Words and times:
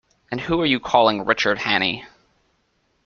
And 0.31 0.41
who 0.41 0.59
are 0.61 0.65
you 0.65 0.79
calling 0.79 1.25
Richard 1.25 1.59
Hannay? 1.59 2.03